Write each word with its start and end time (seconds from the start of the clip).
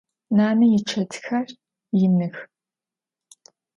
Nane 0.35 0.65
yiçetxer 0.71 1.47
yinıx. 1.99 2.35